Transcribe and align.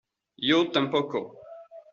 yo 0.47 0.71
tampoco. 0.71 1.19